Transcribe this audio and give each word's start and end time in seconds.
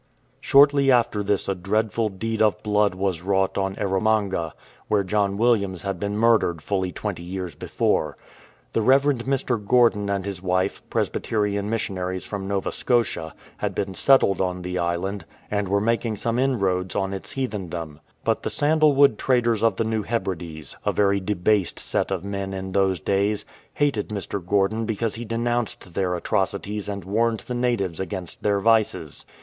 Shortly 0.39 0.91
after 0.91 1.21
this 1.21 1.47
a 1.47 1.53
dreadful 1.53 2.09
deed 2.09 2.41
of 2.41 2.63
blood 2.63 2.95
was 2.95 3.21
wrought 3.21 3.53
327 3.53 3.75
A 3.75 3.77
TRAGEDY 3.77 3.85
ON 3.85 3.87
ERROMANGA 3.87 4.37
on 4.39 4.45
Erromanga, 4.47 4.55
where 4.87 5.03
John 5.03 5.37
Williams 5.37 5.83
had 5.83 5.99
been 5.99 6.17
murdered 6.17 6.63
fully 6.63 6.91
twenty 6.91 7.21
years 7.21 7.53
before. 7.53 8.17
The 8.73 8.81
Rev. 8.81 9.03
Mr. 9.03 9.63
Gordon 9.63 10.09
and 10.09 10.25
his 10.25 10.41
wife, 10.41 10.81
Presbyterian 10.89 11.69
missionaries 11.69 12.25
from 12.25 12.47
Nova 12.47 12.71
Scotia, 12.71 13.35
had 13.57 13.75
been 13.75 13.93
settled 13.93 14.41
on 14.41 14.63
the 14.63 14.79
island, 14.79 15.23
and 15.51 15.67
were 15.67 15.79
making 15.79 16.17
some 16.17 16.39
inroads 16.39 16.95
on 16.95 17.13
its 17.13 17.33
heathendom. 17.33 17.99
But 18.23 18.41
the 18.41 18.49
sandalwood 18.49 19.19
traders 19.19 19.61
of 19.61 19.75
the 19.75 19.83
New 19.83 20.01
Hebrides, 20.01 20.75
a 20.83 20.91
very 20.91 21.19
debased 21.19 21.77
set 21.77 22.09
of 22.09 22.25
men 22.25 22.55
in 22.55 22.71
those 22.71 22.99
days, 22.99 23.45
hated 23.75 24.09
Mr. 24.09 24.43
Gordon 24.43 24.85
because 24.87 25.13
he 25.13 25.25
denounced 25.25 25.93
their 25.93 26.15
atrocities 26.15 26.89
and 26.89 27.05
warned 27.05 27.41
the 27.41 27.53
natives 27.53 27.99
against 27.99 28.41
their 28.41 28.59
vices. 28.59 29.25